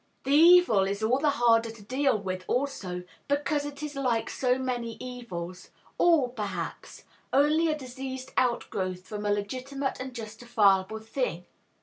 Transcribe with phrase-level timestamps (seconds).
[0.23, 4.57] The evil is all the harder to deal with, also, because it is like so
[4.57, 11.45] many evils, all, perhaps, only a diseased outgrowth, from a legitimate and justifiable thing.